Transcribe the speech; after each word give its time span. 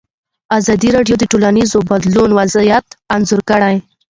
ازادي 0.59 0.89
راډیو 0.95 1.15
د 1.19 1.23
ټولنیز 1.31 1.71
بدلون 1.89 2.29
وضعیت 2.39 2.85
انځور 3.15 3.41
کړی. 3.49 3.75